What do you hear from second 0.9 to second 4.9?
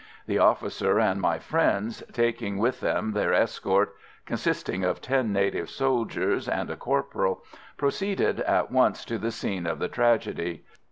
and my friend, taking with them their escort, consisting